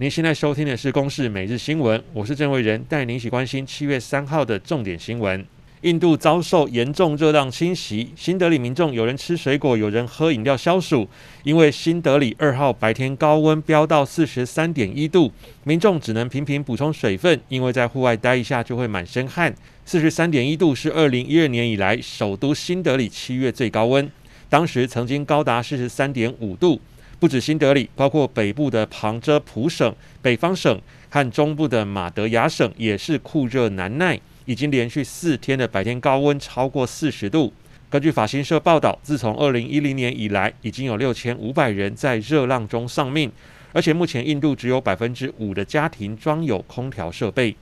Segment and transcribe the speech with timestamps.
[0.00, 5.44] 您现在收听的是《公视每日新闻》，我是郑伟仁，带您一起关心七月三号的重点新闻。
[5.80, 11.08] 印度遭受严重热浪侵袭，新德里民众有人吃水果，有人喝饮料消暑。
[11.42, 15.32] 因为新德里二号白天高温飙到四十三点一度，
[15.64, 19.52] 民众只能频频补充水分，因为在户外待一下就会满身汗。
[19.84, 24.08] 四十三点一度是二零一二年以来首都新德里七月最高温，
[24.48, 26.80] 当时曾经高达四十三点五度。
[27.20, 37.52] 不止新德里，包括北部的旁遮普省、北方省和中部的马德雅省也是酷热难耐，已经连续四天的白天高温超过四十度。
[37.90, 43.32] 根据法新社报道，自从二零一零年以来，已经有六千五百人在热浪中丧命，
[43.72, 47.56] 而且目前印度只有百分之五的家庭装有空调设备。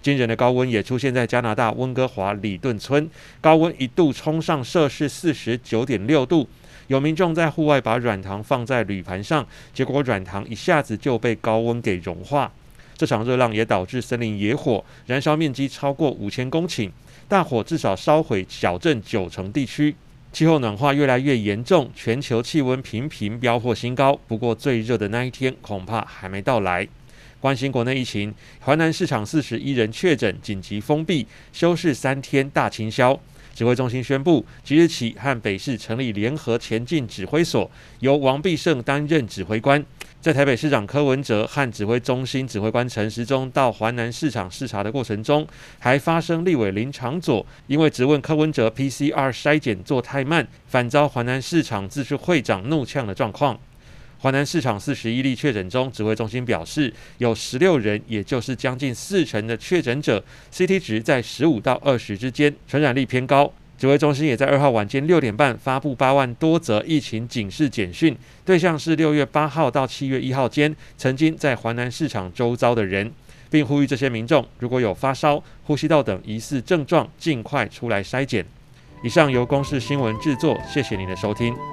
[0.00, 3.08] 惊人的高温也出现在加拿大温哥华里顿村，
[3.40, 6.48] 高温一度冲上摄氏四十九点六度。
[6.92, 12.52] 有民众在户外把软糖放在铝盘上，结果软糖一下子就被高温给融化。
[12.98, 16.90] 这场热浪也导致森林野火，燃烧面积超过五千公顷，
[17.26, 19.96] 大火至少烧毁小镇九成地区。
[20.34, 24.20] 气候暖化越来越严重，全球气温频频飙破新高。
[24.28, 26.86] 不过最热的那一天恐怕还没到来。
[27.40, 33.18] 关心国内疫情，环南市场四十一人确诊，紧急封闭，休市三天大清消。
[33.54, 39.84] 指挥中心宣布，即日起和北市成立联合前进指挥所，由王必胜担任指挥官。
[40.20, 45.44] 在台北市长柯文哲和指挥中心指挥官陈时中到华南市场视察的过程中，
[45.80, 53.58] 还发生立委林昶佐因为质问柯文哲 PCR 筛检做太慢，反遭华南市场自治会长怒呛的状况。
[54.22, 63.52] 华南市场四十一例确诊中，指挥中心表示，有十六人，也就是将近四成的确诊者，CT 值在十五到二十之间，传染力偏高。
[63.76, 73.12] 指挥中心也在二号晚间六点半发布八万多则疫情警示简讯，对象是六月八号到七月一号间曾经在华南市场周遭的人，
[73.50, 78.46] 并呼吁这些民众如果有发烧、呼吸道等疑似症状，尽快出来筛检。
[79.02, 81.71] 以上由公视新闻制作，谢谢您的收听。